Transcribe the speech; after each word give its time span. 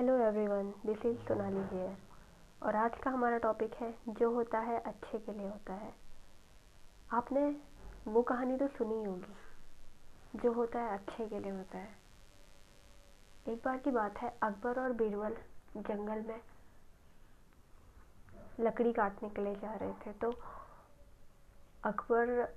Hello 0.00 0.14
everyone 0.18 0.68
this 0.86 1.04
is 1.06 1.16
Sonali 1.18 1.62
here 1.70 1.96
और 2.66 2.76
आज 2.76 2.96
का 2.98 3.10
हमारा 3.10 3.38
टॉपिक 3.38 3.74
है, 3.80 3.92
जो 4.08 4.30
होता 4.34 4.58
है 4.58 4.78
अच्छे 4.80 5.18
के 5.18 5.32
लिए 5.32 5.48
होता 5.48 5.72
है। 5.72 5.92
आपने 7.10 7.40
वो 8.06 8.22
कहानी 8.22 8.56
तो 8.56 8.66
सुनी 8.68 9.04
होगी, 9.04 9.34
जो 10.36 10.52
होता 10.52 10.80
है 10.80 10.94
अच्छे 10.98 11.26
के 11.28 11.38
लिए 11.38 11.52
होता 11.52 11.78
है। 11.78 11.90
एक 13.46 13.60
बार 13.64 13.78
की 13.78 13.90
बात 13.90 14.18
है, 14.18 14.32
अकबर 14.42 14.80
और 14.82 14.92
बीरबल 14.92 15.36
जंगल 15.78 16.24
में 16.28 16.40
लकड़ी 18.60 18.92
काटने 18.92 19.28
के 19.28 19.44
लिए 19.44 19.54
जा 19.56 19.74
रहे 19.74 19.92
थे। 20.06 20.12
तो 20.14 20.32
अकबर 21.84 22.48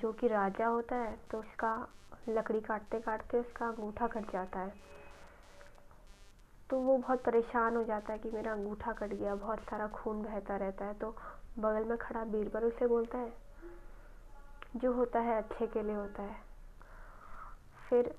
जो 0.00 0.12
कि 0.12 0.28
राजा 0.28 0.66
होता 0.66 0.96
है 0.96 1.16
तो 1.30 1.38
उसका 1.38 1.72
लकड़ी 2.28 2.60
काटते 2.60 3.00
काटते 3.00 3.40
उसका 3.40 3.68
अंगूठा 3.68 4.06
कट 4.08 4.32
जाता 4.32 4.58
है। 4.58 4.94
तो 6.70 6.80
वो 6.80 6.96
बहुत 6.98 7.22
परेशान 7.22 7.76
हो 7.76 7.84
जाता 7.84 8.12
है 8.12 8.18
कि 8.18 8.30
मेरा 8.30 8.52
अंगूठा 8.52 8.92
कट 8.92 9.08
गया, 9.08 9.34
बहुत 9.34 9.58
सारा 9.60 9.86
खून 9.88 10.22
बहता 10.22 10.56
रहता 10.56 10.84
है। 10.84 10.94
तो 10.94 11.16
बगल 11.58 11.84
में 11.84 11.98
खड़ा 11.98 12.24
बीरबल 12.24 12.64
उसे 12.64 12.86
बोलता 12.86 13.18
है, 13.18 13.32
जो 14.76 14.92
होता 14.92 15.20
है 15.20 15.36
अच्छे 15.42 15.66
के 15.66 15.82
लिए 15.82 15.94
होता 15.94 16.22
है। 16.22 16.36
फिर 17.88 18.14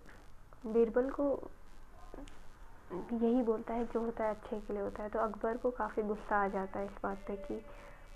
बीरबल 0.68 1.10
को 1.10 1.50
यही 2.94 3.42
बोलता 3.42 3.74
है, 3.74 3.86
जो 3.86 4.02
होता 4.02 4.24
है 4.24 4.30
अच्छे 4.30 4.60
के 4.60 4.74
लिए 4.74 4.82
होता 4.82 5.04
है। 5.04 5.10
तो 5.10 5.20
अकबर 5.20 5.58
को 5.58 5.72
काफ़ी 5.72 6.04
गुस्सा 6.04 6.44
आ 6.44 6.48
जाता 6.48 6.80
है 6.80 6.86
इस 6.86 6.98
बात 7.04 7.18
पे 7.28 7.36
कि 7.36 7.62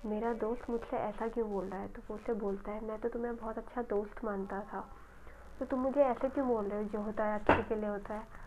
मेरा 0.04 0.32
दोस्त 0.32 0.70
मुझसे 0.70 0.96
ऐसा 0.96 1.28
क्यों 1.28 1.50
बोल 1.50 1.64
रहा 1.64 1.80
है? 1.80 1.88
तो 1.88 2.02
वो 2.08 2.16
उसे 2.16 2.34
बोलता 2.34 2.72
है, 2.72 2.84
मैं 2.84 2.98
तो 2.98 3.08
तुम्हें 3.08 3.36
बहुत 3.36 3.58
अच्छा 3.58 3.82
दोस्त 3.82 4.24
मानता 4.24 4.60
था। 4.60 4.80
तो 5.58 5.64
तुम 5.64 5.80
मुझे 5.80 6.00
ऐसे 6.00 6.28
क्यों 6.28 6.48
बोल 6.48 6.64
रहे 6.64 6.82
हो 6.82 6.88
जो 6.88 7.00
होता 7.00 7.24
है 7.24 7.38
अच्छे 7.38 7.62
के 7.62 7.74
लिए 7.74 7.88
होता 7.88 8.14
है? 8.14 8.41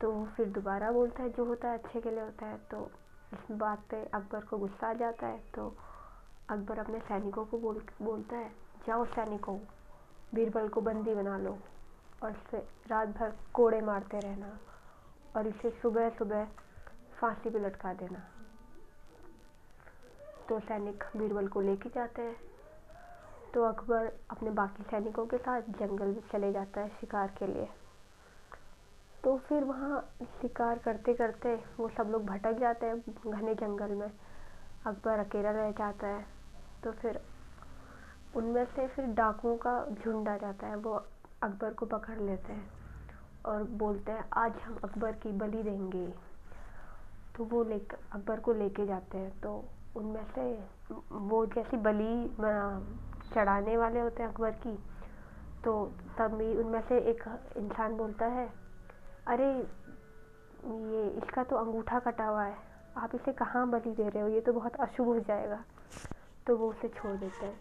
तो 0.00 0.24
फिर 0.26 0.46
दोबारा 0.46 0.90
बोलता 0.92 1.22
है, 1.22 1.30
जो 1.30 1.44
होता 1.44 1.68
है 1.68 1.78
अच्छे 1.78 2.00
के 2.00 2.10
लिए 2.10 2.20
होता 2.20 2.46
है। 2.46 2.58
तो 2.70 2.90
इस 3.32 3.56
बात 3.56 3.78
पे 3.90 4.04
अकबर 4.04 4.40
को 4.40 4.58
गुस्सा 4.58 4.90
आ 4.90 4.92
जाता 4.92 5.26
है। 5.26 5.38
तो 5.54 5.68
अकबर 6.50 6.78
अपने 6.78 6.98
सैनिकों 6.98 7.44
को 7.44 7.58
बोल, 7.58 7.82
बोलता 8.02 8.36
है, 8.36 8.50
जाओ 8.86 9.04
सैनिकों, 9.04 9.58
बीरबल 10.34 10.68
को 10.68 10.80
बंदी 10.80 11.14
बना 11.14 11.38
लो 11.38 11.58
और 12.22 12.30
इसे 12.30 12.58
रात 12.86 13.08
भर 13.08 13.32
कोड़े 13.54 13.80
मारते 13.80 14.18
रहना 14.18 14.58
और 15.36 15.46
इसे 15.46 15.70
सुबह 15.70 16.08
सुबह 16.10 16.44
फांसी 17.20 17.50
पे 17.50 17.58
लटका 17.58 17.92
देना। 17.94 18.22
तो 20.48 20.60
सैनिक 20.60 21.04
बीरबल 21.16 21.48
को 21.48 21.60
लेके 21.60 21.88
जाते 21.88 22.22
हैं। 22.22 22.36
तो 23.54 23.64
अकबर 23.64 24.12
अपने 24.30 24.50
बाकी 24.50 24.82
सैनिकों 24.82 25.26
के 25.26 25.38
साथ 25.38 25.60
जंगल 25.60 26.06
में 26.06 26.22
चले 26.32 26.52
जाता 26.52 26.80
है 26.80 26.88
शिकार 26.88 27.34
के 27.38 27.46
लिए। 27.46 27.68
तो 29.24 29.36
फिर 29.48 29.64
वहाँ 29.64 30.00
शिकार 30.40 30.78
करते 30.78 31.14
करते 31.14 31.54
वो 31.78 31.88
सब 31.88 32.10
लोग 32.10 32.24
भटक 32.26 32.58
जाते 32.58 32.86
हैं 32.86 33.30
घने 33.30 33.54
जंगल 33.54 33.94
में। 33.94 34.10
अकबर 34.86 35.18
अकेला 35.18 35.50
रह 35.50 35.70
जाता 35.70 36.06
है। 36.06 36.24
तो 36.82 36.92
फिर 36.92 37.20
उनमें 38.36 38.64
से 38.64 38.86
फिर 38.88 39.04
डाकुओं 39.14 39.56
का 39.56 39.74
झुंड 39.92 40.28
आ 40.28 40.36
जाता 40.36 40.66
है। 40.66 40.76
वो 40.76 40.94
अकबर 41.42 41.74
को 41.74 41.86
पकड़ 41.86 42.18
लेते 42.18 42.52
हैं 42.52 42.70
और 43.46 43.62
बोलते 43.80 44.12
हैं, 44.12 44.24
आज 44.34 44.52
हम 44.64 44.78
अकबर 44.84 45.12
की 45.12 45.32
बलि 45.32 45.62
देंगे। 45.62 46.06
तो 47.36 47.44
वो 47.44 47.62
ले 47.64 47.78
अकबर 48.12 48.40
को 48.40 48.52
लेके 48.52 48.86
जाते 48.86 49.18
हैं। 49.18 49.30
तो 49.40 49.64
उनमें 49.96 50.24
से 50.34 50.42
वो 51.12 51.44
जैसी 51.46 51.76
बलि 51.76 52.14
चढ़ाने 53.34 53.76
वाले 53.76 54.00
होते 54.00 54.22
हैं 54.22 54.30
अकबर 54.30 54.50
की 54.66 54.78
तो 55.64 55.72
तभी 56.18 56.56
उनमें 56.56 56.80
से 56.88 56.98
एक 57.10 57.22
इंसान 57.56 57.96
बोलता 57.96 58.26
है 58.26 58.48
अरे, 59.26 59.58
ये 60.64 61.08
इसका 61.08 61.44
तो 61.44 61.56
अंगूठा 61.56 61.98
कटा 61.98 62.26
हुआ 62.26 62.44
है। 62.44 62.56
आप 62.96 63.14
इसे 63.14 63.32
कहाँ 63.32 63.70
बलि 63.70 63.92
दे 63.92 64.08
रहे 64.08 64.22
हो? 64.22 64.28
ये 64.28 64.40
तो 64.40 64.52
बहुत 64.52 64.76
अशुभ 64.76 65.06
हो 65.06 65.20
जाएगा। 65.20 65.64
तो 66.46 66.56
वो 66.56 66.70
उसे 66.70 66.88
छोड़ 66.88 67.16
देते 67.16 67.46
हैं। 67.46 67.60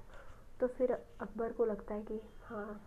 तो 0.59 0.67
फिर 0.67 0.91
अकबर 1.21 1.51
को 1.53 1.65
लगता 1.65 1.93
है 1.93 2.03
कि 2.03 2.21
हाँ 2.43 2.81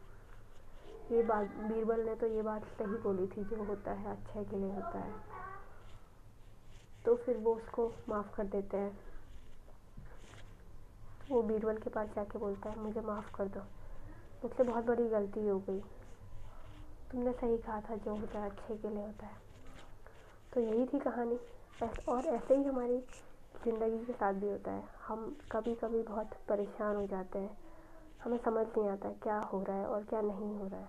ये 1.10 1.22
बात, 1.22 1.46
बीरबल 1.46 2.00
ने 2.00 2.14
तो 2.14 2.26
ये 2.26 2.42
बात 2.42 2.64
सही 2.64 2.96
बोली 2.96 3.26
थी, 3.26 3.44
जो 3.44 3.64
होता 3.64 3.92
है, 3.92 4.10
अच्छे 4.10 4.44
के 4.44 4.56
लिए 4.56 4.72
होता 4.72 4.98
है। 4.98 5.14
तो 7.04 7.16
फिर 7.16 7.36
वो 7.36 7.54
उसको 7.54 7.92
माफ़ 8.08 8.36
कर 8.36 8.44
देते 8.44 8.76
हैं। 8.76 9.00
वो 11.30 11.42
बीरबल 11.42 11.78
के 11.78 11.90
पास 11.90 12.08
जाके 12.16 12.38
बोलता 12.38 12.70
है, 12.70 12.78
मुझे 12.78 13.00
माफ़ 13.00 13.36
कर 13.36 13.44
दो। 13.44 13.60
मुझसे 14.44 14.62
बहुत 14.62 14.84
बड़ी 14.84 15.08
गलती 15.08 15.48
हो 15.48 15.58
गई। 15.58 15.82
तुमने 17.12 17.32
सही 17.32 17.56
कहा 17.58 17.80
था, 17.80 17.96
जो 17.96 18.14
होता 18.14 18.38
है 18.38 18.50
अच्छे 18.50 18.76
के 18.76 18.88
लिए 18.88 19.06
होता 19.06 19.26
है। 19.26 19.36
तो 20.52 20.60
यही 20.60 20.86
थी 20.86 20.98
कहानी। 20.98 21.38
और 22.08 22.26
ऐसे 22.26 22.56
ही 22.56 22.64
हमारी 22.64 22.98
ज़िंदगी 23.64 24.04
के 24.04 24.12
साथ 24.12 24.32
भी 24.32 24.48
होता 24.48 24.70
है। 24.70 24.82
हम 25.06 25.36
कभी 25.52 25.74
कभी 25.74 26.02
बहुत 26.02 26.30
परेशान 26.48 26.96
हो 26.96 27.06
जाते 27.06 27.38
हैं। 27.38 27.58
हमें 28.24 28.38
समझ 28.38 28.66
नहीं 28.66 28.88
आता 28.88 29.08
क्या 29.08 29.38
हो 29.38 29.62
रहा 29.62 29.76
है 29.76 29.86
और 29.86 30.04
क्या 30.04 30.20
नहीं 30.20 30.54
हो 30.58 30.66
रहा 30.66 30.80
है। 30.80 30.88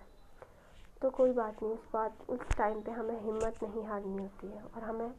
तो 1.02 1.10
कोई 1.10 1.32
बात 1.32 1.62
नहीं, 1.62 1.72
उस 1.72 1.88
बात, 1.92 2.18
उस 2.28 2.40
टाइम 2.58 2.80
पे 2.80 2.90
हमें 2.90 3.20
हिम्मत 3.20 3.62
नहीं 3.62 3.84
हारनी 3.84 4.22
होती 4.22 4.46
है। 4.46 4.62
और 4.62 4.82
हमें 4.82 5.14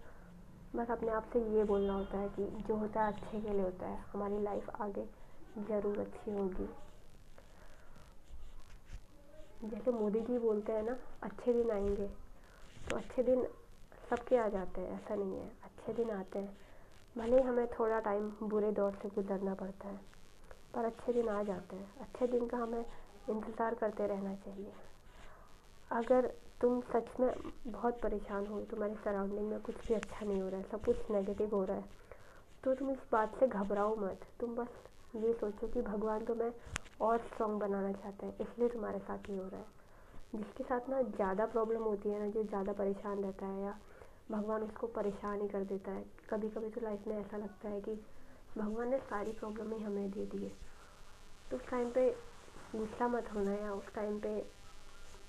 बस 0.76 0.92
अपने 0.92 1.12
आप 1.12 1.30
से 1.34 1.40
ये 1.58 1.64
बोलना 1.64 1.94
होता 1.94 2.18
है 2.18 2.30
कि 2.30 2.46
जो 2.68 2.76
होता 2.76 3.04
है, 3.04 3.14
अच्छे 3.14 3.42
के 3.42 3.50
लिए 3.50 3.62
होता 3.62 3.88
है। 3.88 4.06
हमारी 4.14 4.40
लाइफ 4.40 4.70
आगे 4.82 5.06
ज़रूर 5.58 6.00
अच्छी 6.00 6.32
होगी। 6.32 6.70
जैसे 9.62 9.92
मोदी 9.92 10.20
जी 10.22 10.38
बोलते 10.40 10.72
हैं 10.72 10.84
ना, 10.84 10.98
अच्छे 11.24 11.54
दिन 11.54 11.72
आएँगे 11.72 12.08
तो 12.88 12.96
अच्छे 12.96 13.24
दिन 13.24 13.46
सबके 14.10 14.38
आ 14.38 14.48
जाते 14.50 14.82
हैं, 14.82 14.96
ऐसा 14.96 15.16
नहीं 15.16 15.38
है। 15.38 15.50
अच्छे 15.64 15.94
दिन 15.94 16.10
आते 16.12 16.40
हैं, 16.40 16.58
भले 17.16 17.38
ही 17.38 17.44
हमें 17.44 17.68
थोड़ा 17.70 18.00
टाइम 18.00 18.32
बुरे 18.44 18.72
दौर 18.72 18.98
से 19.02 19.10
गुजरना 19.16 19.54
पड़ता 19.56 19.88
है, 19.88 20.00
पर 20.76 20.86
अच्छे 20.86 21.14
दिन 21.14 21.30
आ 21.30 21.42
जाते 21.44 21.76
हैं। 21.76 22.00
अच्छे 22.02 22.28
दिन 22.28 22.48
का 22.48 22.58
हमें 22.58 22.86
इंतज़ार 23.30 23.76
करते 23.76 24.08
रहना 24.08 24.36
चाहिए। 24.36 24.72
अगर 25.92 26.32
तुम 26.62 26.82
सच 26.90 27.20
में 27.20 27.32
बहुत 27.68 28.00
परेशान 28.02 28.46
हो, 28.48 28.60
तुम्हारे 28.62 28.96
सराउंडिंग 29.04 29.48
में 29.50 29.60
कुछ 29.62 29.76
भी 29.88 29.94
अच्छा 29.94 30.26
नहीं 30.26 30.42
हो 30.42 30.50
रहा 30.50 30.60
है, 30.60 30.66
सब 30.72 30.84
कुछ 30.84 31.12
नेगेटिव 31.12 31.56
हो 31.56 31.64
रहा 31.66 31.78
है 31.78 32.00
तो 32.64 32.74
तुम 32.76 32.90
इस 32.92 32.98
बात 33.12 33.40
से 33.40 33.48
घबराओ 33.50 33.96
मत। 33.98 34.26
तुम 34.40 34.56
बस 34.56 34.68
ये 35.16 35.34
सोचो 35.34 35.68
कि 35.68 35.82
भगवान 35.82 36.26
तुम्हें 36.26 36.52
और 37.00 37.18
स्ट्रॉन्ग 37.20 37.60
बनाना 37.60 37.92
चाहते 37.94 38.26
हैं, 38.26 38.38
इसलिए 38.42 38.70
तुम्हारे 38.70 39.00
साथ 39.00 39.30
ये 39.30 39.38
हो 39.38 39.48
रहा 39.48 39.60
है। 39.60 39.80
जिसके 40.36 40.64
साथ 40.64 40.90
ना 40.90 41.02
ज़्यादा 41.02 41.46
प्रॉब्लम 41.46 41.84
होती 41.84 42.10
है 42.10 42.20
ना, 42.20 42.28
जो 42.28 42.44
ज़्यादा 42.44 42.74
परेशान 42.74 43.24
रहता 43.24 43.46
है 43.46 43.62
या 43.64 43.78
भगवान 44.32 44.64
उसको 44.64 44.88
परेशान 44.88 45.42
ही 45.42 45.48
कर 45.48 45.64
देता 45.64 45.92
है। 45.92 46.04
कभी 46.30 46.50
कभी 46.50 46.70
तो 46.70 46.82
लाइफ 46.82 47.08
में 47.08 47.18
ऐसा 47.18 47.38
लगता 47.38 47.70
है 47.70 47.82
कि 47.82 47.96
भगवान 48.58 48.90
ने 48.90 48.98
सारी 49.00 49.32
प्रॉब्लम 49.32 49.74
ही 49.74 49.84
हमें 49.84 50.10
दे 50.12 50.26
दी 50.26 50.44
है। 50.46 50.52
तो 51.52 51.58
उस 51.58 51.70
टाइम 51.70 51.90
पे 51.90 52.10
गुस्सा 52.76 53.08
मत 53.08 53.34
होना 53.34 53.54
या 53.54 53.74
उस 53.74 53.94
टाइम 53.96 54.20
पे 54.20 54.40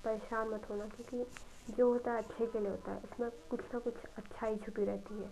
परेशान 0.03 0.47
मत 0.49 0.69
होना, 0.69 0.85
क्योंकि 0.85 1.73
जो 1.73 1.91
होता 1.91 2.11
है 2.11 2.17
अच्छे 2.17 2.45
के 2.45 2.59
लिए 2.59 2.69
होता 2.69 2.91
है। 2.91 3.01
इसमें 3.03 3.29
कुछ 3.49 3.61
ना 3.73 3.79
कुछ 3.79 3.93
अच्छाई 4.17 4.55
छुपी 4.57 4.85
रहती 4.85 5.21
है। 5.21 5.31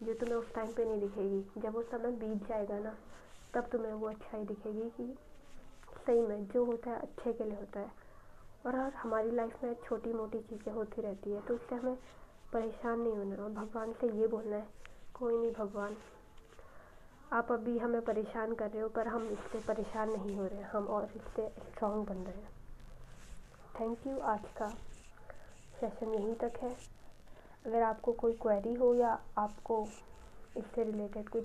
जो 0.00 0.14
तुम्हें 0.14 0.36
उस 0.36 0.52
टाइम 0.54 0.72
पे 0.72 0.84
नहीं 0.84 1.00
दिखेगी। 1.00 1.60
जब 1.60 1.74
वो 1.74 1.82
समय 1.82 2.10
बीत 2.12 2.48
जाएगा 2.48 2.78
ना 2.78 2.96
तब 3.54 3.68
तुम्हें 3.72 3.92
वो 3.92 4.08
अच्छाई 4.08 4.44
दिखेगी 4.44 4.88
कि 4.90 5.14
सही 6.06 6.20
में 6.20 6.46
जो 6.46 6.64
होता 6.64 6.90
है, 6.90 6.98
अच्छे 6.98 7.32
के 7.32 7.44
लिए 7.44 7.56
होता 7.56 7.80
है। 7.80 7.90
और 8.66 8.76
हर, 8.76 8.92
हमारी 8.94 9.30
लाइफ 9.30 9.62
में 9.64 9.74
छोटी 9.84 10.12
मोटी 10.12 10.38
चीज़ें 10.40 10.72
होती 10.72 11.02
रहती 11.02 11.30
है 11.30 11.40
तो 11.40 11.54
उससे 11.54 11.74
हमें 11.74 11.96
परेशान 12.52 13.00
नहीं 13.00 13.16
होना। 13.16 13.42
और 13.44 13.50
भगवान 13.52 13.92
से 13.92 14.08
ये 14.20 14.26
बोलना 14.26 14.56
है, 14.56 14.66
कोई 15.14 15.38
नहीं 15.38 15.52
भगवान, 15.52 15.96
आप 17.32 17.52
अभी 17.52 17.78
हमें 17.78 18.00
परेशान 18.00 18.54
कर 18.54 18.70
रहे 18.70 18.82
हो, 18.82 18.88
पर 18.88 19.08
हम 19.08 19.28
इससे 19.28 19.60
परेशान 19.66 20.10
नहीं 20.10 20.36
हो 20.36 20.46
रहे 20.46 20.62
हम 20.64 20.86
और 20.88 21.04
इससे 21.16 21.48
स्ट्रॉन्ग 21.60 22.06
बन 22.08 22.16
रहे 22.16 22.36
हैं। 22.36 22.50
थैंक 23.80 24.06
यू 24.06 24.18
आज 24.24 24.44
का 24.58 24.68
सेशन 25.80 26.14
यहीं 26.14 26.34
तक 26.34 26.58
है। 26.62 26.76
अगर 27.66 27.82
आपको 27.82 28.12
कोई 28.14 28.32
क्वेरी 28.32 28.74
हो 28.74 28.94
या 28.94 29.18
आपको 29.38 29.82
इससे 30.56 30.84
रिलेटेड 30.84 31.28
कुछ 31.28 31.44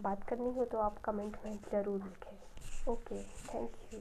बात 0.00 0.22
करनी 0.28 0.50
हो 0.54 0.64
तो 0.64 0.78
आप 0.78 0.98
कमेंट 1.04 1.36
में 1.44 1.56
ज़रूर 1.72 2.00
लिखें। 2.02 2.92
Okay 2.92 3.22
thank 3.22 3.76
you 3.92 4.00